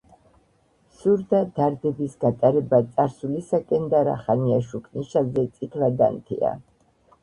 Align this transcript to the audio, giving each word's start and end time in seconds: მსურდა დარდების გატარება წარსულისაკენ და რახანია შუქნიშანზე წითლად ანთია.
მსურდა 0.93 1.41
დარდების 1.59 2.17
გატარება 2.25 2.81
წარსულისაკენ 2.97 3.89
და 3.95 4.03
რახანია 4.11 4.61
შუქნიშანზე 4.73 5.49
წითლად 5.57 6.07
ანთია. 6.13 6.61